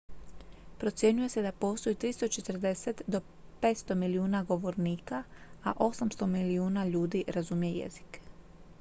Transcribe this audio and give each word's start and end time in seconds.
procjenjuje 0.79 1.29
se 1.29 1.41
da 1.41 1.51
postoji 1.51 1.95
340 1.95 3.01
do 3.07 3.21
500 3.61 3.95
milijuna 3.95 4.43
govornika 4.43 5.23
a 5.63 5.73
800 5.73 6.25
milijuna 6.25 6.85
ljudi 6.85 7.23
razumije 7.27 7.73
jezik 7.77 8.21